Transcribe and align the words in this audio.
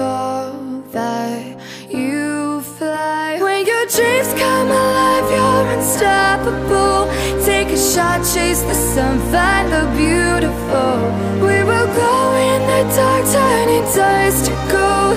You 0.00 0.82
that 0.92 1.44
you 1.90 2.60
fly. 2.78 3.38
When 3.40 3.66
your 3.66 3.84
dreams 3.96 4.30
come 4.42 4.68
alive, 4.68 5.26
you're 5.34 5.66
unstoppable. 5.76 7.00
Take 7.44 7.68
a 7.68 7.80
shot, 7.92 8.18
chase 8.32 8.62
the 8.62 8.78
sun, 8.92 9.18
find 9.32 9.66
the 9.76 9.84
beautiful. 10.02 10.94
We 11.46 11.58
will 11.68 11.88
glow 11.96 12.26
in 12.50 12.60
the 12.70 12.82
dark, 12.96 13.24
turning 13.34 13.86
dust 13.96 14.46
to 14.46 14.54
gold, 14.72 15.16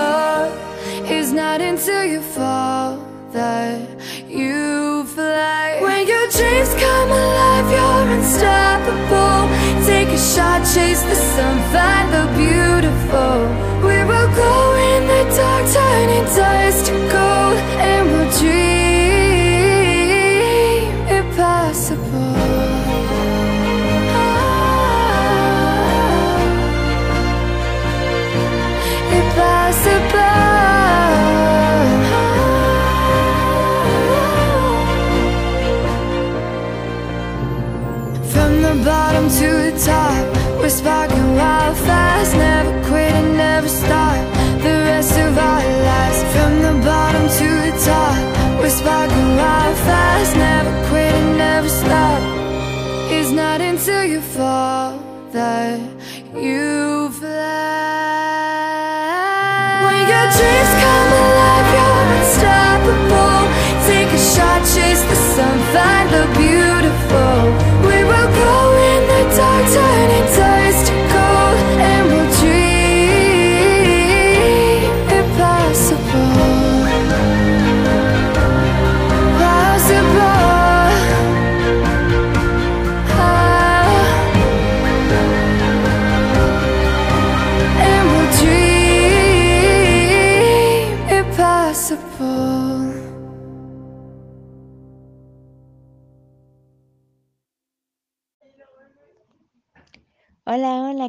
Not 1.51 1.59
until 1.59 2.05
you 2.05 2.21
fall 2.21 2.97
that 3.33 3.81
you 4.25 5.03
fly. 5.03 5.79
When 5.81 6.07
your 6.07 6.25
dreams 6.29 6.71
come 6.79 7.09
alive, 7.11 7.67
you're 7.75 8.07
unstoppable. 8.15 9.41
Take 9.85 10.07
a 10.07 10.21
shot, 10.31 10.59
chase 10.73 11.03
the 11.03 11.17
sun, 11.33 11.57
find 11.73 12.07
the 12.15 12.25
beautiful. 12.39 13.35
We 13.85 13.97
will 14.09 14.31
go 14.43 14.53
in 14.91 15.01
the 15.11 15.23
dark, 15.35 15.63
turning 15.75 16.25
dust 16.37 16.85
to 16.85 16.93
gold, 17.11 17.57
and 17.83 18.01
we'll 18.11 18.31
dream 18.39 18.90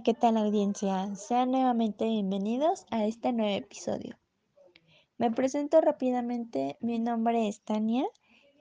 ¿qué 0.05 0.15
tal 0.15 0.37
audiencia? 0.37 1.15
Sean 1.15 1.53
nuevamente 1.53 2.07
bienvenidos 2.07 2.87
a 2.91 3.05
este 3.05 3.33
nuevo 3.33 3.57
episodio. 3.57 4.19
Me 5.17 5.31
presento 5.31 5.81
rápidamente, 5.81 6.77
mi 6.81 6.99
nombre 6.99 7.47
es 7.47 7.61
Tania 7.61 8.05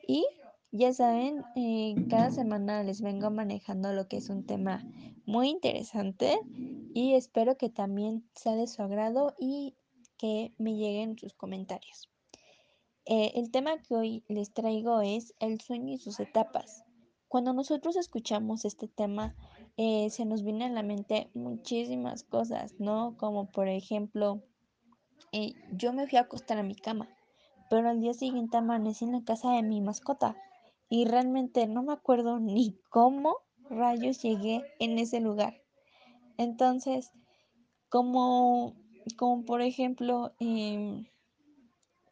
y 0.07 0.23
ya 0.71 0.93
saben, 0.93 1.43
eh, 1.55 1.95
cada 2.11 2.29
semana 2.29 2.83
les 2.83 3.01
vengo 3.01 3.31
manejando 3.31 3.91
lo 3.91 4.07
que 4.07 4.17
es 4.17 4.29
un 4.29 4.45
tema 4.45 4.83
muy 5.25 5.49
interesante 5.49 6.39
y 6.93 7.15
espero 7.15 7.57
que 7.57 7.69
también 7.69 8.23
sea 8.35 8.55
de 8.55 8.67
su 8.67 8.83
agrado 8.83 9.33
y 9.39 9.73
que 10.17 10.53
me 10.59 10.75
lleguen 10.75 11.17
sus 11.17 11.33
comentarios. 11.33 12.07
Eh, 13.05 13.31
el 13.33 13.49
tema 13.49 13.81
que 13.81 13.95
hoy 13.95 14.23
les 14.27 14.53
traigo 14.53 15.01
es 15.01 15.33
el 15.39 15.59
sueño 15.59 15.95
y 15.95 15.97
sus 15.97 16.19
etapas. 16.19 16.83
Cuando 17.27 17.53
nosotros 17.53 17.95
escuchamos 17.95 18.63
este 18.63 18.87
tema, 18.87 19.33
eh, 19.77 20.09
se 20.09 20.25
nos 20.25 20.43
vienen 20.43 20.71
a 20.71 20.75
la 20.75 20.83
mente 20.83 21.29
muchísimas 21.33 22.23
cosas, 22.23 22.73
¿no? 22.79 23.15
Como 23.17 23.51
por 23.51 23.67
ejemplo, 23.67 24.41
eh, 25.31 25.53
yo 25.71 25.93
me 25.93 26.07
fui 26.07 26.17
a 26.17 26.21
acostar 26.21 26.57
a 26.57 26.63
mi 26.63 26.75
cama, 26.75 27.07
pero 27.69 27.89
al 27.89 28.01
día 28.01 28.13
siguiente 28.13 28.57
amanecí 28.57 29.05
en 29.05 29.13
la 29.13 29.23
casa 29.23 29.51
de 29.51 29.63
mi 29.63 29.81
mascota 29.81 30.35
y 30.89 31.05
realmente 31.05 31.67
no 31.67 31.83
me 31.83 31.93
acuerdo 31.93 32.39
ni 32.39 32.77
cómo 32.89 33.37
rayos 33.69 34.21
llegué 34.21 34.63
en 34.79 34.99
ese 34.99 35.21
lugar. 35.21 35.61
Entonces, 36.37 37.11
como, 37.89 38.75
como 39.17 39.45
por 39.45 39.61
ejemplo, 39.61 40.33
em, 40.39 41.05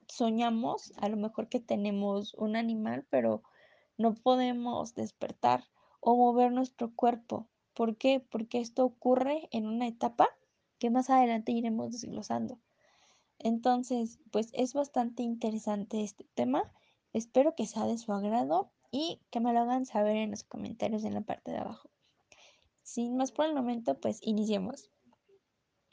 soñamos 0.07 0.93
a 0.97 1.09
lo 1.09 1.17
mejor 1.17 1.49
que 1.49 1.59
tenemos 1.59 2.33
un 2.35 2.55
animal, 2.55 3.05
pero 3.09 3.43
no 3.97 4.15
podemos 4.15 4.95
despertar 4.95 5.65
o 5.99 6.15
mover 6.15 6.51
nuestro 6.51 6.93
cuerpo. 6.95 7.47
¿Por 7.73 7.97
qué? 7.97 8.19
Porque 8.19 8.59
esto 8.59 8.85
ocurre 8.85 9.47
en 9.51 9.67
una 9.67 9.87
etapa 9.87 10.27
que 10.79 10.89
más 10.89 11.09
adelante 11.09 11.51
iremos 11.51 11.91
desglosando. 11.91 12.59
Entonces, 13.37 14.19
pues 14.31 14.49
es 14.53 14.73
bastante 14.73 15.23
interesante 15.23 16.03
este 16.03 16.25
tema. 16.33 16.71
Espero 17.13 17.55
que 17.55 17.65
sea 17.65 17.85
de 17.85 17.97
su 17.97 18.11
agrado 18.11 18.71
y 18.91 19.21
que 19.29 19.39
me 19.39 19.53
lo 19.53 19.59
hagan 19.59 19.85
saber 19.85 20.17
en 20.17 20.31
los 20.31 20.43
comentarios 20.43 21.03
en 21.03 21.13
la 21.13 21.21
parte 21.21 21.51
de 21.51 21.57
abajo. 21.57 21.89
Sin 22.83 23.17
más 23.17 23.31
por 23.31 23.45
el 23.45 23.53
momento, 23.53 23.99
pues 23.99 24.19
iniciemos. 24.21 24.89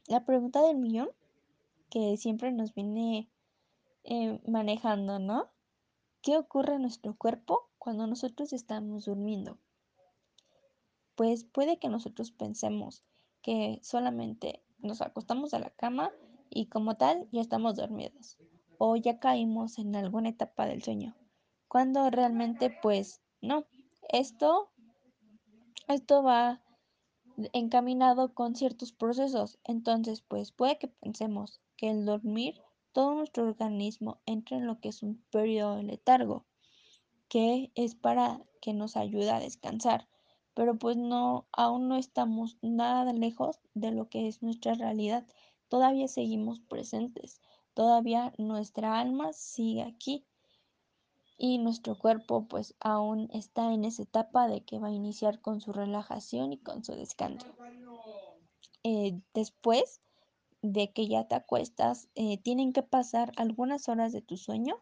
La 0.08 0.24
pregunta 0.24 0.62
del 0.62 0.78
millón 0.78 1.08
que 1.90 2.16
siempre 2.16 2.52
nos 2.52 2.74
viene 2.74 3.30
eh, 4.04 4.40
manejando, 4.46 5.18
¿no? 5.18 5.50
¿Qué 6.22 6.36
ocurre 6.36 6.74
en 6.74 6.82
nuestro 6.82 7.16
cuerpo 7.16 7.68
cuando 7.78 8.06
nosotros 8.06 8.52
estamos 8.52 9.04
durmiendo? 9.04 9.58
Pues 11.16 11.44
puede 11.44 11.78
que 11.78 11.88
nosotros 11.88 12.30
pensemos 12.30 13.02
que 13.42 13.80
solamente 13.82 14.62
nos 14.78 15.00
acostamos 15.00 15.54
a 15.54 15.58
la 15.58 15.70
cama 15.70 16.12
y 16.50 16.66
como 16.66 16.96
tal 16.96 17.28
ya 17.32 17.40
estamos 17.40 17.74
dormidos 17.74 18.38
o 18.78 18.94
ya 18.94 19.18
caímos 19.18 19.78
en 19.78 19.96
alguna 19.96 20.28
etapa 20.28 20.66
del 20.66 20.82
sueño, 20.82 21.16
cuando 21.66 22.08
realmente 22.10 22.70
pues 22.82 23.20
no. 23.40 23.66
Esto 24.08 24.70
esto 25.88 26.22
va 26.22 26.60
encaminado 27.52 28.34
con 28.34 28.56
ciertos 28.56 28.92
procesos. 28.92 29.58
Entonces, 29.64 30.20
pues 30.22 30.50
puede 30.50 30.78
que 30.78 30.88
pensemos 30.88 31.60
que 31.76 31.90
el 31.90 32.04
dormir, 32.04 32.60
todo 32.92 33.14
nuestro 33.14 33.44
organismo 33.44 34.20
entra 34.26 34.56
en 34.56 34.66
lo 34.66 34.80
que 34.80 34.88
es 34.88 35.02
un 35.02 35.22
periodo 35.30 35.76
de 35.76 35.84
letargo, 35.84 36.44
que 37.28 37.70
es 37.74 37.94
para 37.94 38.42
que 38.60 38.72
nos 38.72 38.96
ayude 38.96 39.30
a 39.30 39.38
descansar. 39.38 40.08
Pero 40.56 40.78
pues 40.78 40.96
no, 40.96 41.46
aún 41.52 41.86
no 41.86 41.96
estamos 41.96 42.56
nada 42.62 43.12
lejos 43.12 43.60
de 43.74 43.92
lo 43.92 44.08
que 44.08 44.26
es 44.26 44.42
nuestra 44.42 44.72
realidad. 44.72 45.26
Todavía 45.68 46.08
seguimos 46.08 46.60
presentes. 46.60 47.42
Todavía 47.74 48.32
nuestra 48.38 48.98
alma 48.98 49.34
sigue 49.34 49.82
aquí 49.82 50.24
y 51.36 51.58
nuestro 51.58 51.98
cuerpo 51.98 52.48
pues 52.48 52.74
aún 52.80 53.28
está 53.34 53.74
en 53.74 53.84
esa 53.84 54.04
etapa 54.04 54.48
de 54.48 54.62
que 54.62 54.78
va 54.78 54.88
a 54.88 54.92
iniciar 54.92 55.42
con 55.42 55.60
su 55.60 55.74
relajación 55.74 56.54
y 56.54 56.56
con 56.56 56.82
su 56.82 56.94
descanso. 56.94 57.48
Eh, 58.82 59.20
después 59.34 60.00
de 60.62 60.90
que 60.90 61.06
ya 61.06 61.28
te 61.28 61.34
acuestas, 61.34 62.08
eh, 62.14 62.38
tienen 62.38 62.72
que 62.72 62.82
pasar 62.82 63.32
algunas 63.36 63.90
horas 63.90 64.14
de 64.14 64.22
tu 64.22 64.38
sueño 64.38 64.80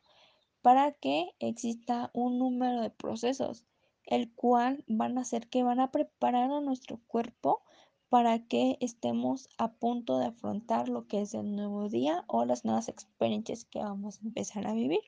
para 0.63 0.93
que 0.93 1.35
exista 1.41 2.13
un 2.15 2.39
número 2.39 2.81
de 2.81 2.91
procesos, 2.91 3.67
el 4.07 4.33
cual 4.33 4.85
van 4.87 5.19
a 5.19 5.23
hacer 5.23 5.49
que 5.49 5.63
van 5.63 5.81
a 5.81 5.91
preparar 5.91 6.51
a 6.51 6.61
nuestro 6.61 7.01
cuerpo 7.07 7.63
para 8.09 8.47
que 8.47 8.77
estemos 8.81 9.49
a 9.59 9.73
punto 9.73 10.19
de 10.19 10.27
afrontar 10.27 10.89
lo 10.89 11.09
que 11.09 11.23
es 11.23 11.35
el 11.35 11.57
nuevo 11.57 11.89
día 11.89 12.25
o 12.29 12.45
las 12.45 12.65
nuevas 12.65 12.89
experiencias 12.89 13.65
que 13.65 13.81
vamos 13.81 14.19
a 14.19 14.25
empezar 14.25 14.67
a 14.67 14.75
vivir. 14.75 15.01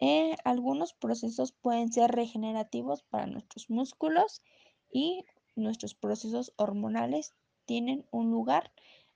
Eh, 0.00 0.36
algunos 0.44 0.92
procesos 0.92 1.52
pueden 1.52 1.92
ser 1.92 2.10
regenerativos 2.12 3.02
para 3.02 3.26
nuestros 3.26 3.70
músculos 3.70 4.42
y 4.90 5.24
nuestros 5.54 5.94
procesos 5.94 6.52
hormonales 6.56 7.34
tienen 7.64 8.06
un 8.10 8.30
lugar 8.30 8.72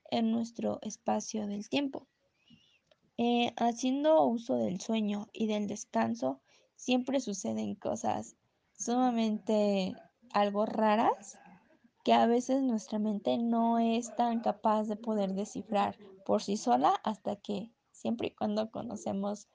en 0.09 0.31
nuestro 0.31 0.79
espacio 0.81 1.47
del 1.47 1.69
tiempo. 1.69 2.07
Eh, 3.17 3.53
haciendo 3.57 4.23
uso 4.25 4.55
del 4.55 4.81
sueño 4.81 5.29
y 5.33 5.47
del 5.47 5.67
descanso, 5.67 6.41
siempre 6.75 7.19
suceden 7.19 7.75
cosas 7.75 8.35
sumamente 8.81 9.95
algo 10.33 10.65
raras 10.65 11.37
que 12.03 12.13
a 12.13 12.25
veces 12.25 12.63
nuestra 12.63 12.99
mente 12.99 13.37
no 13.37 13.79
es 13.79 14.15
tan 14.15 14.41
capaz 14.41 14.85
de 14.85 14.95
poder 14.95 15.33
descifrar 15.33 15.97
por 16.25 16.41
sí 16.41 16.57
sola 16.57 16.95
hasta 17.03 17.35
que 17.35 17.71
siempre 17.91 18.29
y 18.29 18.31
cuando 18.31 18.71
conocemos 18.71 19.47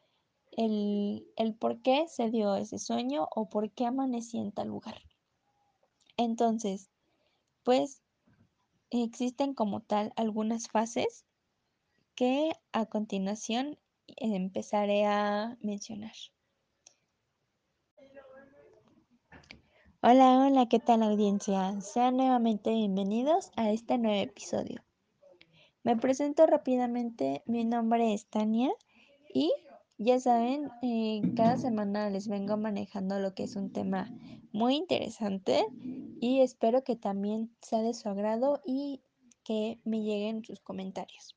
el, 0.53 1.27
el 1.37 1.55
por 1.55 1.83
qué 1.83 2.07
se 2.09 2.31
dio 2.31 2.55
ese 2.57 2.79
sueño 2.79 3.29
o 3.35 3.49
por 3.49 3.71
qué 3.73 3.87
amanecí 3.87 4.39
en 4.39 4.53
tal 4.53 4.69
lugar. 4.69 5.03
Entonces, 6.17 6.91
pues 7.65 8.03
existen 8.91 9.55
como 9.55 9.81
tal 9.81 10.13
algunas 10.17 10.69
fases 10.69 11.27
que 12.15 12.53
a 12.73 12.87
continuación 12.87 13.79
empezaré 14.17 15.07
a 15.07 15.59
mencionar. 15.61 16.15
Hola, 20.03 20.47
hola, 20.47 20.69
¿qué 20.69 20.79
tal 20.79 21.03
audiencia? 21.03 21.81
Sean 21.81 22.19
nuevamente 22.19 22.71
bienvenidos 22.71 23.51
a 23.57 23.71
este 23.71 23.97
nuevo 23.97 24.21
episodio. 24.21 24.85
Me 25.85 25.97
presento 25.97 26.47
rápidamente, 26.47 27.43
mi 27.47 27.65
nombre 27.65 28.13
es 28.13 28.27
Tania 28.27 28.71
y 29.33 29.51
ya 29.97 30.21
saben, 30.21 30.71
eh, 30.83 31.23
cada 31.35 31.57
semana 31.57 32.11
les 32.11 32.29
vengo 32.29 32.59
manejando 32.59 33.19
lo 33.19 33.35
que 33.35 33.45
es 33.45 33.57
un 33.57 33.73
tema 33.73 34.13
muy 34.53 34.77
interesante 34.77 35.67
y 36.21 36.43
espero 36.43 36.85
que 36.85 36.97
también 36.97 37.57
sea 37.63 37.81
de 37.81 37.95
su 37.95 38.11
agrado 38.11 38.61
y 38.67 39.01
que 39.45 39.81
me 39.85 40.03
lleguen 40.03 40.45
sus 40.45 40.61
comentarios. 40.61 41.37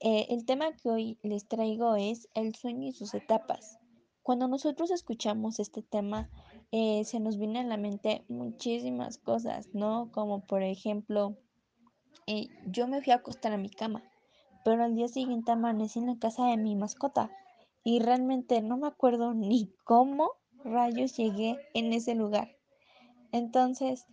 Eh, 0.00 0.26
el 0.28 0.44
tema 0.44 0.76
que 0.76 0.90
hoy 0.90 1.18
les 1.22 1.48
traigo 1.48 1.96
es 1.96 2.28
el 2.34 2.54
sueño 2.54 2.88
y 2.88 2.92
sus 2.92 3.14
etapas. 3.14 3.78
Cuando 4.24 4.48
nosotros 4.48 4.90
escuchamos 4.90 5.60
este 5.60 5.82
tema, 5.82 6.30
eh, 6.72 7.04
se 7.04 7.20
nos 7.20 7.36
viene 7.36 7.60
a 7.60 7.64
la 7.64 7.76
mente 7.76 8.24
muchísimas 8.30 9.18
cosas, 9.18 9.68
¿no? 9.74 10.10
Como 10.12 10.40
por 10.46 10.62
ejemplo, 10.62 11.36
eh, 12.26 12.48
yo 12.66 12.88
me 12.88 13.02
fui 13.02 13.12
a 13.12 13.16
acostar 13.16 13.52
a 13.52 13.58
mi 13.58 13.68
cama, 13.68 14.02
pero 14.64 14.82
al 14.82 14.94
día 14.94 15.08
siguiente 15.08 15.52
amanecí 15.52 15.98
en 15.98 16.06
la 16.06 16.18
casa 16.18 16.46
de 16.46 16.56
mi 16.56 16.74
mascota 16.74 17.30
y 17.84 18.00
realmente 18.00 18.62
no 18.62 18.78
me 18.78 18.88
acuerdo 18.88 19.34
ni 19.34 19.70
cómo 19.84 20.30
rayos 20.64 21.14
llegué 21.18 21.58
en 21.74 21.92
ese 21.92 22.14
lugar. 22.14 22.56
Entonces, 23.30 24.06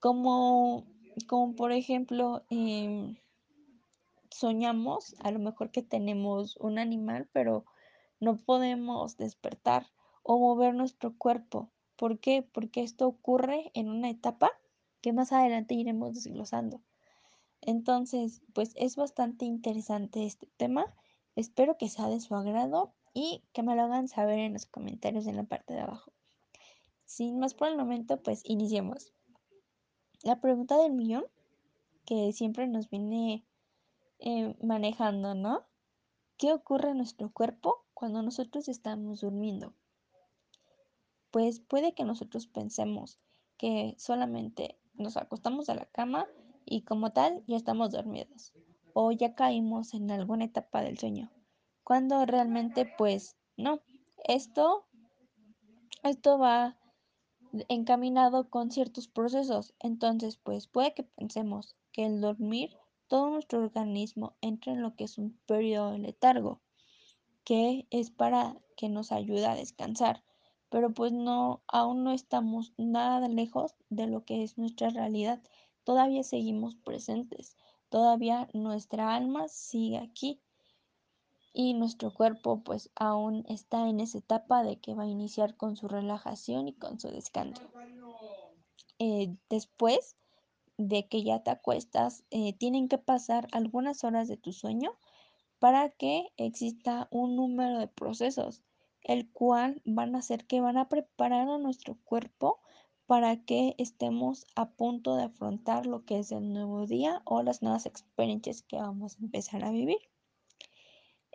como, 0.00 0.84
como 1.26 1.56
por 1.56 1.72
ejemplo, 1.72 2.42
em, 2.50 3.16
soñamos 4.30 5.16
a 5.20 5.30
lo 5.30 5.38
mejor 5.38 5.70
que 5.70 5.82
tenemos 5.82 6.58
un 6.58 6.78
animal, 6.78 7.26
pero 7.32 7.64
no 8.20 8.36
podemos 8.36 9.16
despertar 9.16 9.86
o 10.22 10.38
mover 10.38 10.74
nuestro 10.74 11.16
cuerpo. 11.16 11.70
¿Por 11.96 12.20
qué? 12.20 12.42
Porque 12.42 12.82
esto 12.82 13.06
ocurre 13.06 13.70
en 13.74 13.88
una 13.88 14.10
etapa 14.10 14.52
que 15.00 15.12
más 15.12 15.32
adelante 15.32 15.74
iremos 15.74 16.14
desglosando. 16.14 16.80
Entonces, 17.62 18.42
pues 18.54 18.72
es 18.76 18.96
bastante 18.96 19.44
interesante 19.44 20.24
este 20.24 20.46
tema. 20.56 20.94
Espero 21.36 21.76
que 21.76 21.88
sea 21.88 22.08
de 22.08 22.20
su 22.20 22.34
agrado 22.34 22.94
y 23.12 23.42
que 23.52 23.62
me 23.62 23.74
lo 23.74 23.82
hagan 23.82 24.08
saber 24.08 24.38
en 24.38 24.52
los 24.52 24.66
comentarios 24.66 25.26
en 25.26 25.36
la 25.36 25.44
parte 25.44 25.74
de 25.74 25.80
abajo. 25.80 26.12
Sin 27.04 27.38
más 27.38 27.54
por 27.54 27.68
el 27.68 27.76
momento, 27.76 28.22
pues 28.22 28.42
iniciemos. 28.44 29.12
La 30.22 30.40
pregunta 30.40 30.78
del 30.78 30.92
millón 30.92 31.24
que 32.04 32.32
siempre 32.32 32.66
nos 32.66 32.88
viene 32.88 33.44
eh, 34.18 34.54
manejando, 34.62 35.34
¿no? 35.34 35.64
¿Qué 36.40 36.54
ocurre 36.54 36.92
en 36.92 36.96
nuestro 36.96 37.30
cuerpo 37.30 37.84
cuando 37.92 38.22
nosotros 38.22 38.66
estamos 38.68 39.20
durmiendo? 39.20 39.74
Pues 41.30 41.60
puede 41.60 41.92
que 41.92 42.04
nosotros 42.04 42.46
pensemos 42.46 43.20
que 43.58 43.94
solamente 43.98 44.78
nos 44.94 45.18
acostamos 45.18 45.68
a 45.68 45.74
la 45.74 45.84
cama 45.84 46.26
y 46.64 46.80
como 46.80 47.12
tal 47.12 47.44
ya 47.46 47.58
estamos 47.58 47.90
dormidos 47.90 48.54
o 48.94 49.12
ya 49.12 49.34
caímos 49.34 49.92
en 49.92 50.10
alguna 50.10 50.46
etapa 50.46 50.80
del 50.80 50.96
sueño, 50.96 51.30
cuando 51.84 52.24
realmente 52.24 52.90
pues 52.96 53.36
no, 53.58 53.82
esto, 54.24 54.86
esto 56.04 56.38
va 56.38 56.78
encaminado 57.68 58.48
con 58.48 58.70
ciertos 58.70 59.08
procesos, 59.08 59.74
entonces 59.78 60.38
pues 60.38 60.68
puede 60.68 60.94
que 60.94 61.02
pensemos 61.02 61.76
que 61.92 62.06
el 62.06 62.22
dormir 62.22 62.70
todo 63.10 63.30
nuestro 63.30 63.58
organismo 63.58 64.36
entra 64.40 64.72
en 64.72 64.82
lo 64.82 64.94
que 64.94 65.02
es 65.02 65.18
un 65.18 65.36
periodo 65.44 65.90
de 65.90 65.98
letargo, 65.98 66.60
que 67.42 67.88
es 67.90 68.12
para 68.12 68.56
que 68.76 68.88
nos 68.88 69.10
ayude 69.10 69.46
a 69.46 69.56
descansar. 69.56 70.22
Pero 70.68 70.94
pues 70.94 71.10
no, 71.10 71.60
aún 71.66 72.04
no 72.04 72.12
estamos 72.12 72.72
nada 72.76 73.26
lejos 73.26 73.74
de 73.88 74.06
lo 74.06 74.24
que 74.24 74.44
es 74.44 74.58
nuestra 74.58 74.90
realidad. 74.90 75.42
Todavía 75.82 76.22
seguimos 76.22 76.76
presentes. 76.76 77.56
Todavía 77.88 78.48
nuestra 78.54 79.12
alma 79.16 79.48
sigue 79.48 79.98
aquí. 79.98 80.40
Y 81.52 81.74
nuestro 81.74 82.14
cuerpo 82.14 82.62
pues 82.62 82.92
aún 82.94 83.44
está 83.48 83.88
en 83.88 83.98
esa 83.98 84.18
etapa 84.18 84.62
de 84.62 84.78
que 84.78 84.94
va 84.94 85.02
a 85.02 85.08
iniciar 85.08 85.56
con 85.56 85.74
su 85.74 85.88
relajación 85.88 86.68
y 86.68 86.74
con 86.74 87.00
su 87.00 87.08
descanso. 87.08 87.68
Eh, 89.00 89.34
después 89.48 90.14
de 90.88 91.06
que 91.06 91.22
ya 91.22 91.42
te 91.42 91.50
acuestas, 91.50 92.24
eh, 92.30 92.54
tienen 92.54 92.88
que 92.88 92.96
pasar 92.96 93.48
algunas 93.52 94.02
horas 94.02 94.28
de 94.28 94.38
tu 94.38 94.52
sueño 94.52 94.96
para 95.58 95.90
que 95.90 96.28
exista 96.38 97.06
un 97.10 97.36
número 97.36 97.78
de 97.78 97.86
procesos, 97.86 98.62
el 99.02 99.30
cual 99.30 99.82
van 99.84 100.14
a 100.14 100.20
hacer 100.20 100.46
que 100.46 100.62
van 100.62 100.78
a 100.78 100.88
preparar 100.88 101.48
a 101.48 101.58
nuestro 101.58 101.98
cuerpo 102.04 102.60
para 103.06 103.44
que 103.44 103.74
estemos 103.76 104.46
a 104.54 104.70
punto 104.70 105.16
de 105.16 105.24
afrontar 105.24 105.84
lo 105.84 106.04
que 106.04 106.18
es 106.20 106.32
el 106.32 106.52
nuevo 106.52 106.86
día 106.86 107.20
o 107.24 107.42
las 107.42 107.60
nuevas 107.60 107.84
experiencias 107.84 108.62
que 108.62 108.76
vamos 108.76 109.16
a 109.16 109.20
empezar 109.20 109.64
a 109.64 109.70
vivir. 109.70 109.98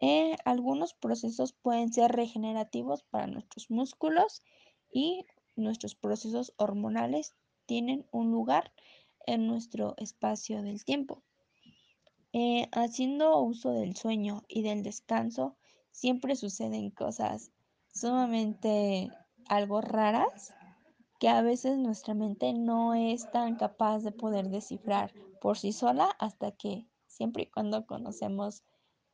Eh, 0.01 0.35
algunos 0.43 0.93
procesos 0.93 1.53
pueden 1.53 1.93
ser 1.93 2.11
regenerativos 2.11 3.03
para 3.03 3.27
nuestros 3.27 3.69
músculos 3.69 4.41
y 4.91 5.25
nuestros 5.55 5.95
procesos 5.95 6.53
hormonales 6.57 7.35
tienen 7.65 8.07
un 8.11 8.31
lugar 8.31 8.71
en 9.25 9.47
nuestro 9.47 9.95
espacio 9.97 10.61
del 10.61 10.83
tiempo. 10.83 11.23
Eh, 12.33 12.67
haciendo 12.73 13.39
uso 13.39 13.71
del 13.71 13.95
sueño 13.95 14.43
y 14.47 14.61
del 14.61 14.83
descanso, 14.83 15.55
siempre 15.91 16.35
suceden 16.35 16.91
cosas 16.91 17.51
sumamente 17.93 19.09
algo 19.47 19.79
raras 19.79 20.53
que 21.19 21.29
a 21.29 21.41
veces 21.41 21.77
nuestra 21.77 22.13
mente 22.13 22.53
no 22.53 22.93
es 22.93 23.31
tan 23.31 23.55
capaz 23.55 23.99
de 23.99 24.11
poder 24.11 24.49
descifrar 24.49 25.13
por 25.39 25.57
sí 25.57 25.71
sola 25.71 26.09
hasta 26.19 26.51
que 26.51 26.87
siempre 27.07 27.43
y 27.43 27.47
cuando 27.47 27.85
conocemos 27.85 28.63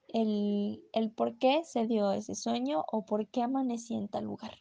el, 0.07 0.83
el 0.93 1.11
por 1.11 1.37
qué 1.37 1.63
se 1.63 1.85
dio 1.85 2.11
ese 2.11 2.35
sueño 2.35 2.83
o 2.91 3.05
por 3.05 3.27
qué 3.27 3.43
amanecí 3.43 3.93
en 3.93 4.07
tal 4.07 4.25
lugar. 4.25 4.57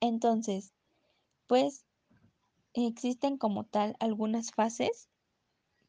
Entonces, 0.00 0.74
pues 1.46 1.86
existen 2.74 3.38
como 3.38 3.64
tal 3.64 3.96
algunas 4.00 4.52
fases 4.52 5.08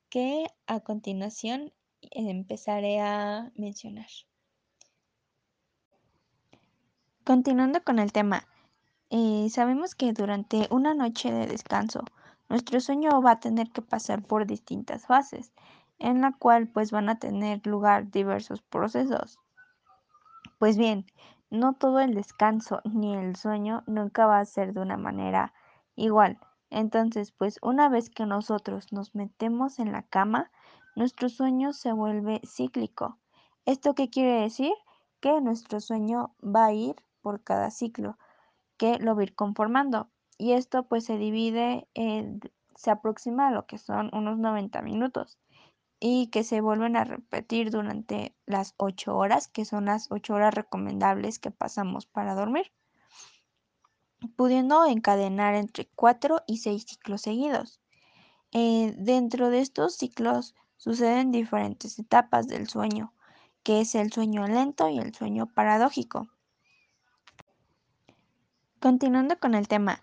que 0.09 0.47
a 0.67 0.79
continuación 0.79 1.73
empezaré 2.01 2.99
a 2.99 3.51
mencionar. 3.55 4.07
Continuando 7.23 7.83
con 7.83 7.99
el 7.99 8.11
tema, 8.11 8.47
eh, 9.11 9.47
sabemos 9.49 9.93
que 9.95 10.13
durante 10.13 10.67
una 10.71 10.93
noche 10.93 11.31
de 11.31 11.45
descanso, 11.45 12.03
nuestro 12.47 12.79
sueño 12.79 13.21
va 13.21 13.31
a 13.33 13.39
tener 13.39 13.69
que 13.69 13.81
pasar 13.81 14.23
por 14.23 14.47
distintas 14.47 15.05
fases, 15.05 15.51
en 15.99 16.21
la 16.21 16.31
cual 16.31 16.67
pues 16.67 16.91
van 16.91 17.09
a 17.09 17.19
tener 17.19 17.65
lugar 17.67 18.09
diversos 18.09 18.61
procesos. 18.63 19.39
Pues 20.57 20.77
bien, 20.77 21.05
no 21.51 21.73
todo 21.73 21.99
el 21.99 22.15
descanso 22.15 22.81
ni 22.83 23.15
el 23.15 23.35
sueño 23.35 23.83
nunca 23.85 24.25
va 24.25 24.39
a 24.39 24.45
ser 24.45 24.73
de 24.73 24.81
una 24.81 24.97
manera 24.97 25.53
igual. 25.95 26.39
Entonces, 26.69 27.31
pues 27.31 27.59
una 27.61 27.89
vez 27.89 28.09
que 28.09 28.25
nosotros 28.25 28.91
nos 28.91 29.15
metemos 29.15 29.79
en 29.79 29.91
la 29.91 30.03
cama, 30.03 30.51
nuestro 30.95 31.29
sueño 31.29 31.73
se 31.73 31.93
vuelve 31.93 32.41
cíclico. 32.45 33.17
¿Esto 33.65 33.95
qué 33.95 34.09
quiere 34.09 34.41
decir? 34.41 34.73
Que 35.19 35.41
nuestro 35.41 35.79
sueño 35.79 36.35
va 36.43 36.65
a 36.65 36.73
ir 36.73 36.95
por 37.21 37.43
cada 37.43 37.71
ciclo, 37.71 38.17
que 38.77 38.99
lo 38.99 39.15
va 39.15 39.21
a 39.21 39.23
ir 39.23 39.35
conformando. 39.35 40.09
Y 40.37 40.53
esto 40.53 40.87
pues 40.87 41.05
se 41.05 41.17
divide, 41.17 41.87
se 42.75 42.91
aproxima 42.91 43.49
a 43.49 43.51
lo 43.51 43.65
que 43.65 43.77
son 43.77 44.09
unos 44.13 44.37
90 44.37 44.81
minutos 44.81 45.37
y 45.99 46.27
que 46.27 46.43
se 46.43 46.61
vuelven 46.61 46.95
a 46.95 47.03
repetir 47.03 47.71
durante 47.71 48.35
las 48.45 48.73
8 48.77 49.17
horas, 49.17 49.47
que 49.49 49.65
son 49.65 49.85
las 49.85 50.09
8 50.11 50.33
horas 50.33 50.53
recomendables 50.53 51.39
que 51.39 51.51
pasamos 51.51 52.05
para 52.05 52.35
dormir, 52.35 52.71
pudiendo 54.35 54.85
encadenar 54.85 55.55
entre 55.55 55.87
4 55.95 56.41
y 56.47 56.57
6 56.57 56.85
ciclos 56.87 57.21
seguidos. 57.21 57.79
Eh, 58.51 58.93
dentro 58.97 59.49
de 59.49 59.59
estos 59.59 59.95
ciclos 59.95 60.55
suceden 60.77 61.31
diferentes 61.31 61.99
etapas 61.99 62.47
del 62.47 62.67
sueño, 62.67 63.13
que 63.63 63.81
es 63.81 63.95
el 63.95 64.11
sueño 64.11 64.47
lento 64.47 64.89
y 64.89 64.97
el 64.97 65.13
sueño 65.13 65.47
paradójico. 65.47 66.27
Continuando 68.79 69.37
con 69.39 69.55
el 69.55 69.67
tema, 69.67 70.01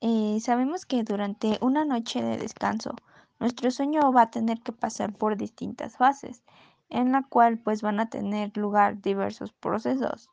eh, 0.00 0.38
sabemos 0.40 0.86
que 0.86 1.02
durante 1.02 1.58
una 1.60 1.84
noche 1.84 2.22
de 2.22 2.36
descanso, 2.36 2.94
nuestro 3.40 3.70
sueño 3.70 4.12
va 4.12 4.22
a 4.22 4.30
tener 4.30 4.60
que 4.60 4.72
pasar 4.72 5.12
por 5.12 5.36
distintas 5.36 5.96
fases, 5.96 6.42
en 6.88 7.12
la 7.12 7.22
cual 7.22 7.58
pues 7.58 7.82
van 7.82 8.00
a 8.00 8.08
tener 8.08 8.56
lugar 8.56 9.00
diversos 9.00 9.52
procesos. 9.52 10.30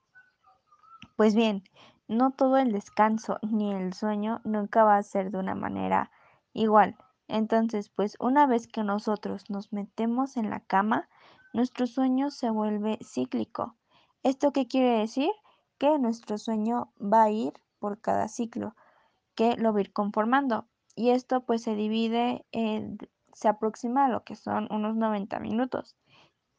Pues 1.15 1.35
bien, 1.35 1.63
no 2.07 2.31
todo 2.31 2.57
el 2.57 2.71
descanso 2.71 3.39
ni 3.41 3.73
el 3.73 3.93
sueño 3.93 4.41
nunca 4.43 4.83
va 4.83 4.97
a 4.97 5.03
ser 5.03 5.31
de 5.31 5.37
una 5.37 5.55
manera 5.55 6.11
igual. 6.53 6.97
Entonces, 7.27 7.89
pues 7.89 8.17
una 8.19 8.45
vez 8.45 8.67
que 8.67 8.83
nosotros 8.83 9.49
nos 9.49 9.71
metemos 9.71 10.35
en 10.37 10.49
la 10.49 10.59
cama, 10.59 11.07
nuestro 11.53 11.87
sueño 11.87 12.29
se 12.31 12.49
vuelve 12.49 12.99
cíclico. 13.03 13.75
¿Esto 14.23 14.51
qué 14.51 14.67
quiere 14.67 14.99
decir? 14.99 15.31
Que 15.77 15.97
nuestro 15.97 16.37
sueño 16.37 16.91
va 17.01 17.23
a 17.23 17.31
ir 17.31 17.53
por 17.79 18.01
cada 18.01 18.27
ciclo, 18.27 18.75
que 19.35 19.55
lo 19.55 19.71
va 19.71 19.79
a 19.79 19.81
ir 19.81 19.93
conformando. 19.93 20.67
Y 20.95 21.11
esto 21.11 21.45
pues 21.45 21.63
se 21.63 21.75
divide, 21.75 22.45
se 23.33 23.47
aproxima 23.47 24.05
a 24.05 24.09
lo 24.09 24.23
que 24.23 24.35
son 24.35 24.67
unos 24.69 24.95
90 24.95 25.39
minutos 25.39 25.95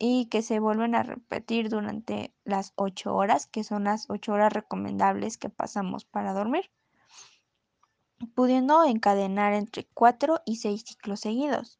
y 0.05 0.27
que 0.27 0.43
se 0.43 0.59
vuelven 0.59 0.97
a 0.97 1.05
repetir 1.05 1.69
durante 1.69 2.35
las 2.43 2.73
8 2.75 3.15
horas, 3.15 3.47
que 3.47 3.63
son 3.63 3.85
las 3.85 4.11
8 4.11 4.33
horas 4.33 4.53
recomendables 4.53 5.39
que 5.39 5.49
pasamos 5.49 6.05
para 6.05 6.33
dormir, 6.33 6.73
pudiendo 8.35 8.83
encadenar 8.83 9.53
entre 9.53 9.87
4 9.95 10.41
y 10.45 10.57
6 10.57 10.83
ciclos 10.85 11.21
seguidos. 11.21 11.79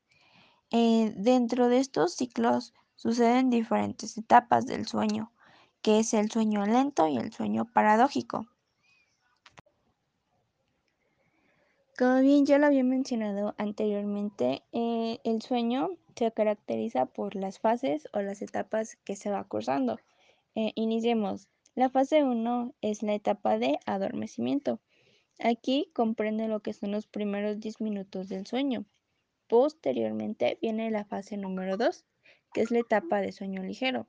Eh, 0.71 1.13
dentro 1.17 1.69
de 1.69 1.79
estos 1.79 2.15
ciclos 2.15 2.75
suceden 2.95 3.51
diferentes 3.51 4.17
etapas 4.17 4.67
del 4.67 4.87
sueño, 4.87 5.33
que 5.81 5.99
es 5.99 6.15
el 6.15 6.31
sueño 6.31 6.65
lento 6.65 7.09
y 7.09 7.17
el 7.17 7.33
sueño 7.33 7.65
paradójico. 7.65 8.47
Como 11.99 12.21
bien 12.21 12.47
ya 12.47 12.59
lo 12.59 12.67
había 12.67 12.85
mencionado 12.85 13.57
anteriormente, 13.59 14.63
eh, 14.71 15.19
el 15.25 15.43
sueño 15.43 15.91
se 16.17 16.33
caracteriza 16.33 17.07
por 17.07 17.35
las 17.35 17.59
fases 17.59 18.09
o 18.13 18.21
las 18.21 18.43
etapas 18.43 18.97
que 19.05 19.17
se 19.17 19.31
va 19.31 19.45
cursando. 19.45 19.99
Eh, 20.55 20.73
iniciemos. 20.75 21.49
La 21.75 21.89
fase 21.89 22.23
1 22.23 22.75
es 22.83 23.03
la 23.03 23.15
etapa 23.15 23.59
de 23.59 23.79
adormecimiento. 23.87 24.81
Aquí 25.39 25.91
comprende 25.95 26.49
lo 26.49 26.61
que 26.61 26.75
son 26.75 26.91
los 26.93 27.07
primeros 27.07 27.59
10 27.61 27.81
minutos 27.81 28.29
del 28.29 28.47
sueño. 28.47 28.85
Posteriormente 29.47 30.59
viene 30.61 30.91
la 30.91 31.05
fase 31.05 31.37
número 31.37 31.77
2, 31.77 32.05
que 32.53 32.61
es 32.61 32.71
la 32.71 32.81
etapa 32.81 33.21
de 33.21 33.33
sueño 33.33 33.63
ligero. 33.63 34.07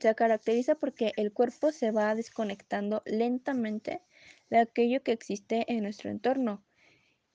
Se 0.00 0.14
caracteriza 0.14 0.74
porque 0.74 1.12
el 1.16 1.32
cuerpo 1.32 1.72
se 1.72 1.90
va 1.90 2.14
desconectando 2.14 3.02
lentamente 3.06 4.02
de 4.50 4.58
aquello 4.58 5.02
que 5.02 5.12
existe 5.12 5.64
en 5.72 5.82
nuestro 5.82 6.10
entorno 6.10 6.65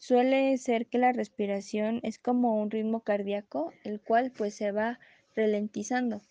Suele 0.02 0.58
ser 0.58 0.88
que 0.88 0.98
la 0.98 1.12
respiración 1.12 2.00
es 2.02 2.18
como 2.18 2.60
un 2.60 2.72
ritmo 2.72 3.04
cardíaco, 3.04 3.72
el 3.84 4.02
cual 4.02 4.32
pues 4.36 4.56
se 4.56 4.72
va 4.72 5.00
ralentizando. 5.36 6.24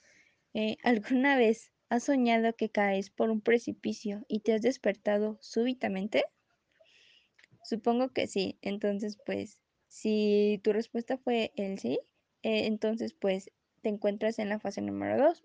Eh, 0.55 0.77
¿Alguna 0.83 1.37
vez 1.37 1.71
has 1.89 2.03
soñado 2.03 2.57
que 2.57 2.69
caes 2.69 3.11
por 3.11 3.31
un 3.31 3.41
precipicio 3.41 4.25
y 4.27 4.41
te 4.41 4.55
has 4.55 4.63
despertado 4.63 5.39
súbitamente? 5.41 6.25
Supongo 7.63 8.09
que 8.09 8.27
sí. 8.27 8.59
Entonces, 8.61 9.21
pues, 9.25 9.61
si 9.87 10.61
tu 10.65 10.73
respuesta 10.73 11.17
fue 11.17 11.53
el 11.55 11.79
sí, 11.79 12.01
eh, 12.43 12.67
entonces 12.67 13.13
pues 13.13 13.53
te 13.83 13.89
encuentras 13.89 14.41
en 14.41 14.49
la 14.49 14.59
fase 14.59 14.81
número 14.83 15.17
2. 15.17 15.45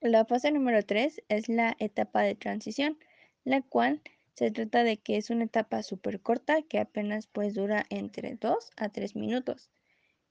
La 0.00 0.24
fase 0.26 0.52
número 0.52 0.84
3 0.84 1.24
es 1.28 1.48
la 1.48 1.74
etapa 1.80 2.22
de 2.22 2.36
transición, 2.36 3.00
la 3.42 3.62
cual 3.62 4.00
se 4.38 4.52
trata 4.52 4.84
de 4.84 4.98
que 4.98 5.16
es 5.16 5.30
una 5.30 5.42
etapa 5.42 5.82
súper 5.82 6.20
corta 6.20 6.62
que 6.62 6.78
apenas 6.78 7.26
pues 7.26 7.54
dura 7.54 7.84
entre 7.90 8.36
2 8.36 8.70
a 8.76 8.88
3 8.88 9.16
minutos 9.16 9.68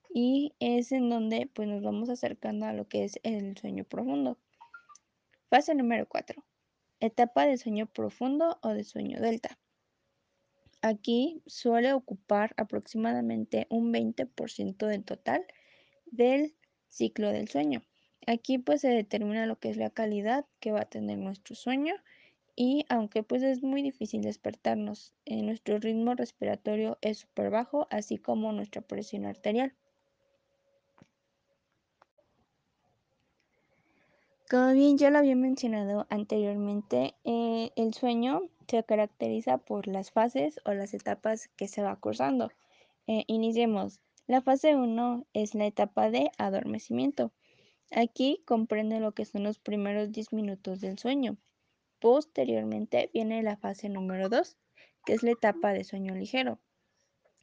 y 0.08 0.54
es 0.60 0.92
en 0.92 1.10
donde 1.10 1.50
pues 1.52 1.68
nos 1.68 1.82
vamos 1.82 2.08
acercando 2.08 2.64
a 2.64 2.72
lo 2.72 2.88
que 2.88 3.04
es 3.04 3.20
el 3.22 3.58
sueño 3.58 3.84
profundo. 3.84 4.38
Fase 5.50 5.74
número 5.74 6.08
4. 6.08 6.42
Etapa 7.00 7.44
de 7.44 7.58
sueño 7.58 7.84
profundo 7.84 8.58
o 8.62 8.70
de 8.70 8.82
sueño 8.82 9.20
delta. 9.20 9.58
Aquí 10.80 11.42
suele 11.44 11.92
ocupar 11.92 12.54
aproximadamente 12.56 13.66
un 13.68 13.92
20% 13.92 14.86
del 14.86 15.04
total 15.04 15.44
del 16.06 16.56
ciclo 16.88 17.30
del 17.30 17.48
sueño. 17.48 17.82
Aquí 18.26 18.56
pues 18.56 18.80
se 18.80 18.88
determina 18.88 19.44
lo 19.44 19.58
que 19.58 19.68
es 19.68 19.76
la 19.76 19.90
calidad 19.90 20.46
que 20.60 20.72
va 20.72 20.80
a 20.80 20.88
tener 20.88 21.18
nuestro 21.18 21.54
sueño 21.54 21.94
y 22.60 22.84
aunque 22.88 23.22
pues 23.22 23.44
es 23.44 23.62
muy 23.62 23.82
difícil 23.82 24.20
despertarnos, 24.20 25.14
eh, 25.26 25.42
nuestro 25.42 25.78
ritmo 25.78 26.16
respiratorio 26.16 26.98
es 27.02 27.18
súper 27.18 27.50
bajo, 27.50 27.86
así 27.88 28.18
como 28.18 28.50
nuestra 28.50 28.82
presión 28.82 29.26
arterial. 29.26 29.76
Como 34.50 34.72
bien 34.72 34.98
ya 34.98 35.10
lo 35.10 35.18
había 35.18 35.36
mencionado 35.36 36.08
anteriormente, 36.10 37.14
eh, 37.22 37.70
el 37.76 37.94
sueño 37.94 38.42
se 38.66 38.82
caracteriza 38.82 39.58
por 39.58 39.86
las 39.86 40.10
fases 40.10 40.58
o 40.64 40.72
las 40.72 40.94
etapas 40.94 41.46
que 41.56 41.68
se 41.68 41.82
va 41.82 41.94
cursando. 41.94 42.50
Eh, 43.06 43.22
iniciemos. 43.28 44.00
La 44.26 44.40
fase 44.40 44.74
1 44.74 45.26
es 45.32 45.54
la 45.54 45.66
etapa 45.66 46.10
de 46.10 46.32
adormecimiento. 46.38 47.30
Aquí 47.92 48.42
comprende 48.46 48.98
lo 48.98 49.12
que 49.12 49.26
son 49.26 49.44
los 49.44 49.60
primeros 49.60 50.10
10 50.10 50.32
minutos 50.32 50.80
del 50.80 50.98
sueño. 50.98 51.36
Posteriormente 52.00 53.10
viene 53.12 53.42
la 53.42 53.56
fase 53.56 53.88
número 53.88 54.28
2, 54.28 54.56
que 55.04 55.14
es 55.14 55.22
la 55.22 55.32
etapa 55.32 55.72
de 55.72 55.84
sueño 55.84 56.14
ligero. 56.14 56.60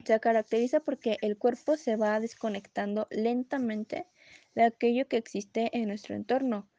Se 0.06 0.20
caracteriza 0.20 0.80
porque 0.80 1.18
el 1.22 1.38
cuerpo 1.38 1.78
se 1.78 1.96
va 1.96 2.20
desconectando 2.20 3.08
lentamente 3.10 4.08
de 4.54 4.64
aquello 4.64 5.08
que 5.08 5.18
existe 5.18 5.70
en 5.78 5.88
nuestro 5.88 6.16
entorno. 6.16 6.70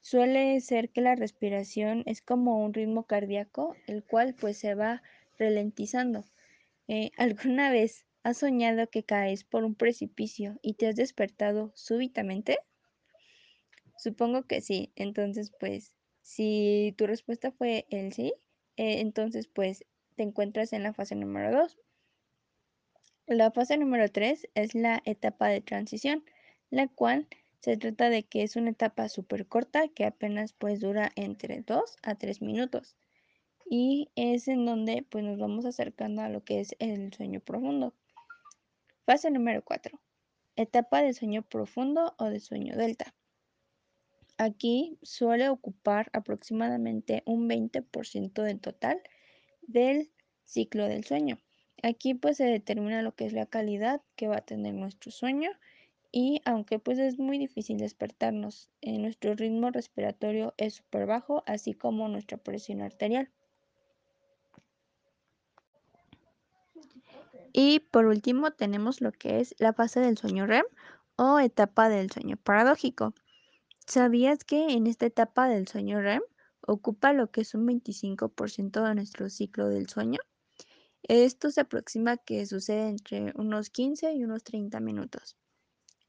Suele 0.00 0.60
ser 0.60 0.90
que 0.90 1.00
la 1.00 1.16
respiración 1.16 2.02
es 2.06 2.22
como 2.22 2.64
un 2.64 2.72
ritmo 2.72 3.04
cardíaco, 3.04 3.74
el 3.86 4.04
cual 4.04 4.34
pues 4.34 4.58
se 4.58 4.74
va 4.74 5.02
ralentizando. 5.38 6.24
Eh, 6.86 7.10
¿Alguna 7.16 7.70
vez 7.70 8.06
has 8.22 8.38
soñado 8.38 8.88
que 8.88 9.04
caes 9.04 9.44
por 9.44 9.64
un 9.64 9.74
precipicio 9.74 10.58
y 10.62 10.74
te 10.74 10.86
has 10.86 10.96
despertado 10.96 11.72
súbitamente? 11.74 12.58
Supongo 13.96 14.44
que 14.44 14.60
sí. 14.60 14.92
Entonces, 14.94 15.52
pues 15.58 15.92
si 16.28 16.94
tu 16.98 17.06
respuesta 17.06 17.50
fue 17.52 17.86
el 17.88 18.12
sí, 18.12 18.34
eh, 18.76 19.00
entonces 19.00 19.48
pues 19.48 19.86
te 20.14 20.24
encuentras 20.24 20.74
en 20.74 20.82
la 20.82 20.92
fase 20.92 21.14
número 21.14 21.50
2. 21.58 21.78
La 23.28 23.50
fase 23.50 23.78
número 23.78 24.10
3 24.10 24.46
es 24.54 24.74
la 24.74 25.00
etapa 25.06 25.48
de 25.48 25.62
transición, 25.62 26.22
la 26.68 26.86
cual 26.86 27.28
se 27.60 27.78
trata 27.78 28.10
de 28.10 28.24
que 28.24 28.42
es 28.42 28.56
una 28.56 28.70
etapa 28.70 29.08
súper 29.08 29.46
corta 29.46 29.88
que 29.88 30.04
apenas 30.04 30.52
pues 30.52 30.80
dura 30.80 31.10
entre 31.16 31.62
2 31.62 31.96
a 32.02 32.14
3 32.14 32.42
minutos 32.42 32.94
y 33.64 34.10
es 34.14 34.48
en 34.48 34.66
donde 34.66 35.06
pues 35.08 35.24
nos 35.24 35.38
vamos 35.38 35.64
acercando 35.64 36.20
a 36.20 36.28
lo 36.28 36.44
que 36.44 36.60
es 36.60 36.76
el 36.78 37.10
sueño 37.14 37.40
profundo. 37.40 37.94
Fase 39.06 39.30
número 39.30 39.62
4. 39.64 39.98
Etapa 40.56 41.00
de 41.00 41.14
sueño 41.14 41.40
profundo 41.40 42.14
o 42.18 42.26
de 42.26 42.40
sueño 42.40 42.76
delta. 42.76 43.14
Aquí 44.38 44.98
suele 45.02 45.48
ocupar 45.48 46.10
aproximadamente 46.12 47.24
un 47.26 47.48
20% 47.48 48.42
del 48.42 48.60
total 48.60 49.02
del 49.62 50.12
ciclo 50.44 50.86
del 50.86 51.04
sueño. 51.04 51.38
Aquí 51.82 52.14
pues 52.14 52.36
se 52.36 52.44
determina 52.44 53.02
lo 53.02 53.16
que 53.16 53.26
es 53.26 53.32
la 53.32 53.46
calidad 53.46 54.00
que 54.14 54.28
va 54.28 54.36
a 54.36 54.44
tener 54.44 54.74
nuestro 54.74 55.10
sueño 55.10 55.50
y 56.12 56.40
aunque 56.44 56.78
pues 56.78 56.98
es 57.00 57.18
muy 57.18 57.36
difícil 57.36 57.78
despertarnos, 57.78 58.70
eh, 58.80 58.98
nuestro 58.98 59.34
ritmo 59.34 59.70
respiratorio 59.70 60.54
es 60.56 60.74
súper 60.74 61.06
bajo, 61.06 61.42
así 61.46 61.74
como 61.74 62.08
nuestra 62.08 62.38
presión 62.38 62.80
arterial. 62.80 63.30
Y 67.52 67.80
por 67.80 68.06
último 68.06 68.52
tenemos 68.52 69.00
lo 69.00 69.10
que 69.10 69.40
es 69.40 69.56
la 69.58 69.72
fase 69.72 69.98
del 69.98 70.16
sueño 70.16 70.46
REM 70.46 70.64
o 71.16 71.40
etapa 71.40 71.88
del 71.88 72.10
sueño 72.10 72.36
paradójico. 72.36 73.14
¿Sabías 73.88 74.44
que 74.44 74.74
en 74.74 74.86
esta 74.86 75.06
etapa 75.06 75.48
del 75.48 75.66
sueño 75.66 76.02
REM 76.02 76.20
ocupa 76.60 77.14
lo 77.14 77.30
que 77.30 77.40
es 77.40 77.54
un 77.54 77.66
25% 77.66 78.86
de 78.86 78.94
nuestro 78.94 79.30
ciclo 79.30 79.70
del 79.70 79.88
sueño? 79.88 80.18
Esto 81.04 81.50
se 81.50 81.62
aproxima 81.62 82.18
que 82.18 82.44
sucede 82.44 82.86
entre 82.86 83.32
unos 83.34 83.70
15 83.70 84.12
y 84.12 84.24
unos 84.24 84.44
30 84.44 84.78
minutos. 84.80 85.38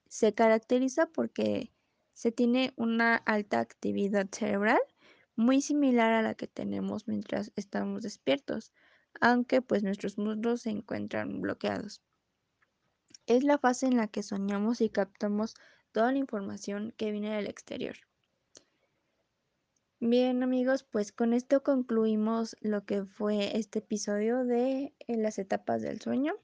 Se 0.09 0.33
caracteriza 0.33 1.05
porque 1.05 1.71
se 2.11 2.33
tiene 2.33 2.73
una 2.75 3.15
alta 3.15 3.61
actividad 3.61 4.27
cerebral 4.29 4.81
muy 5.37 5.61
similar 5.61 6.11
a 6.11 6.21
la 6.21 6.35
que 6.35 6.47
tenemos 6.47 7.07
mientras 7.07 7.53
estamos 7.55 8.03
despiertos, 8.03 8.73
aunque 9.21 9.61
pues 9.61 9.83
nuestros 9.83 10.17
muslos 10.17 10.63
se 10.63 10.71
encuentran 10.71 11.39
bloqueados. 11.39 12.01
Es 13.25 13.45
la 13.45 13.57
fase 13.57 13.85
en 13.85 13.95
la 13.95 14.09
que 14.09 14.21
soñamos 14.21 14.81
y 14.81 14.89
captamos 14.89 15.55
toda 15.91 16.11
la 16.11 16.17
información 16.17 16.93
que 16.97 17.11
viene 17.11 17.35
del 17.35 17.47
exterior. 17.47 17.95
Bien 20.01 20.43
amigos, 20.43 20.83
pues 20.83 21.11
con 21.11 21.33
esto 21.33 21.61
concluimos 21.61 22.55
lo 22.61 22.85
que 22.85 23.03
fue 23.03 23.57
este 23.57 23.79
episodio 23.79 24.45
de 24.45 24.93
eh, 24.99 25.17
las 25.17 25.39
etapas 25.39 25.81
del 25.81 25.99
sueño. 25.99 26.35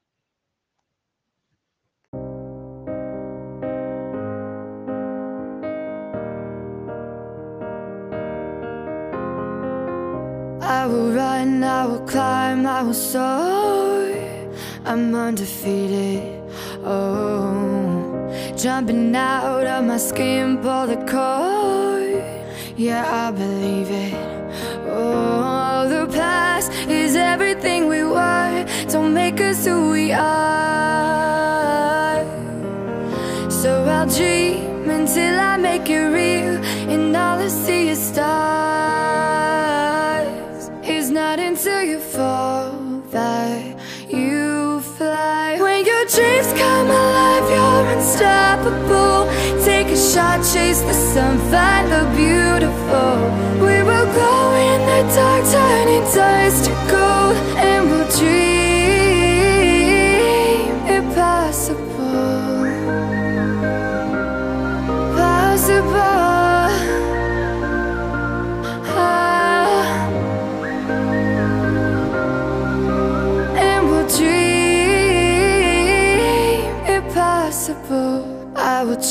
I 10.61 10.87
will 10.87 11.13
run, 11.13 11.63
I 11.63 11.85
will 11.87 12.05
climb, 12.05 12.67
I 12.67 12.83
will 12.83 12.93
soar. 12.93 13.95
I'm 14.85 15.15
undefeated. 15.15 16.43
Oh, 16.83 17.74
jumping 18.57 19.15
out 19.15 19.65
of 19.65 19.83
my 19.85 19.97
skin, 19.97 20.57
pull 20.57 20.87
the 20.87 20.97
cord. 21.11 22.23
Yeah, 22.77 23.05
I 23.27 23.31
believe 23.31 23.91
it. 23.91 24.13
Oh, 24.87 25.87
the 25.89 26.07
past 26.13 26.71
is 26.89 27.15
everything 27.15 27.87
we 27.87 28.03
were. 28.03 28.65
Don't 28.89 29.13
make 29.13 29.41
us 29.41 29.65
who 29.65 29.91
we 29.91 30.11
are. 30.13 30.25
So 33.49 33.83
I'll 33.83 34.07
dream 34.07 34.89
until 34.89 35.39
I 35.39 35.57
make 35.57 35.89
it 35.89 36.07
real, 36.19 36.63
and 36.93 37.15
all 37.15 37.39
I 37.39 37.47
see 37.47 37.89
is 37.89 37.99
stars. 37.99 38.74
Unstoppable. 48.15 49.27
Take 49.63 49.87
a 49.87 49.97
shot, 49.97 50.37
chase 50.53 50.81
the 50.81 50.93
sun, 50.93 51.37
find 51.51 51.91
the 51.91 52.03
beautiful. 52.15 53.65
We 53.65 53.83
will 53.83 54.07
glow 54.13 54.55
in 54.55 54.79
the 54.89 55.15
dark, 55.15 55.43
turning 55.51 56.03
dust 56.13 56.65
to 56.65 56.71
gold, 56.89 57.35
and 57.57 57.89
we'll 57.89 58.09
dream 58.17 58.54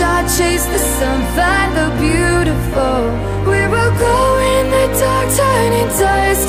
Shot, 0.00 0.24
chase 0.38 0.64
the 0.64 0.82
sun, 0.96 1.20
find 1.36 1.70
the 1.76 1.88
beautiful. 2.00 3.00
We 3.50 3.60
will 3.72 3.94
go 4.08 4.18
in 4.54 4.64
the 4.74 4.86
dark, 5.00 5.28
turning 5.36 5.90
dust 6.00 6.48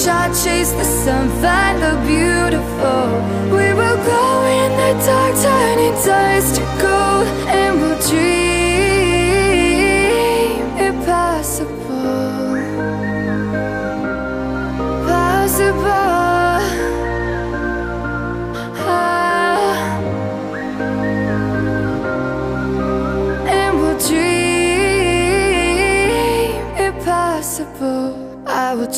A 0.00 0.02
shot, 0.02 0.28
chase 0.42 0.72
the 0.72 0.84
sun, 0.84 1.28
find 1.42 1.82
the 1.82 1.94
beautiful. 2.06 3.04
We 3.54 3.74
will 3.74 3.98
glow 4.06 4.44
in 4.60 4.70
the 4.80 4.92
dark, 5.04 5.34
turning 5.42 5.92
dust 6.06 6.54
to 6.56 6.62
gold, 6.80 7.26
and 7.48 7.80
we'll 7.82 8.00
dream 8.08 8.39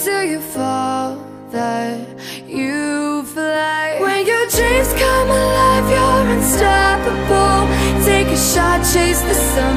Until 0.00 0.24
you 0.24 0.40
fall 0.40 1.22
that 1.50 2.00
you 2.48 3.22
fly. 3.24 3.98
When 4.00 4.24
your 4.24 4.46
dreams 4.48 4.88
come 4.94 5.28
alive, 5.28 5.86
you're 5.92 6.36
unstoppable. 6.36 7.68
Take 8.06 8.28
a 8.28 8.36
shot, 8.38 8.78
chase 8.94 9.20
the 9.20 9.34
sun, 9.34 9.76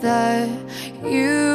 that 0.00 0.48
you 1.04 1.49